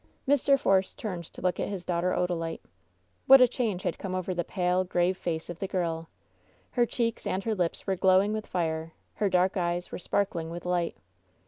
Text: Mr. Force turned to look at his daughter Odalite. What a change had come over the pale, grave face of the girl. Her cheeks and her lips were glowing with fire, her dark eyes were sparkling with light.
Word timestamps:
Mr. 0.27 0.59
Force 0.59 0.95
turned 0.95 1.25
to 1.25 1.43
look 1.43 1.59
at 1.59 1.67
his 1.67 1.85
daughter 1.85 2.11
Odalite. 2.11 2.61
What 3.27 3.39
a 3.39 3.47
change 3.47 3.83
had 3.83 3.99
come 3.99 4.15
over 4.15 4.33
the 4.33 4.43
pale, 4.43 4.83
grave 4.83 5.15
face 5.15 5.47
of 5.47 5.59
the 5.59 5.67
girl. 5.67 6.09
Her 6.71 6.87
cheeks 6.87 7.27
and 7.27 7.43
her 7.43 7.53
lips 7.53 7.85
were 7.85 7.95
glowing 7.95 8.33
with 8.33 8.47
fire, 8.47 8.93
her 9.17 9.29
dark 9.29 9.57
eyes 9.57 9.91
were 9.91 9.99
sparkling 9.99 10.49
with 10.49 10.65
light. 10.65 10.97